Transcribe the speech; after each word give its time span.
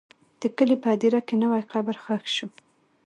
د 0.41 0.43
کلي 0.57 0.75
په 0.81 0.87
هدیره 0.93 1.21
کې 1.27 1.35
نوی 1.43 1.61
قبر 1.71 1.95
ښخ 2.03 2.23
شو. 2.35 2.47